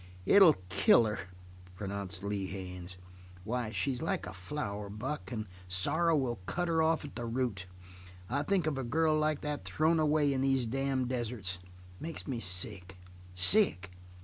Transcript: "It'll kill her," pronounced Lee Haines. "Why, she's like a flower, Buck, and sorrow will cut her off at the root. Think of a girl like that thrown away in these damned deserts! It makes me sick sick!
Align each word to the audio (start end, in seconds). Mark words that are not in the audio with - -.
"It'll 0.25 0.55
kill 0.69 1.05
her," 1.05 1.19
pronounced 1.75 2.23
Lee 2.23 2.47
Haines. 2.47 2.97
"Why, 3.43 3.71
she's 3.71 4.01
like 4.01 4.25
a 4.25 4.33
flower, 4.33 4.89
Buck, 4.89 5.31
and 5.31 5.45
sorrow 5.67 6.15
will 6.17 6.39
cut 6.47 6.67
her 6.67 6.81
off 6.81 7.05
at 7.05 7.15
the 7.15 7.23
root. 7.27 7.67
Think 8.47 8.65
of 8.65 8.79
a 8.79 8.83
girl 8.83 9.15
like 9.15 9.41
that 9.41 9.63
thrown 9.63 9.99
away 9.99 10.33
in 10.33 10.41
these 10.41 10.65
damned 10.65 11.09
deserts! 11.09 11.59
It 11.61 11.69
makes 12.01 12.25
me 12.27 12.39
sick 12.39 12.97
sick! 13.35 13.91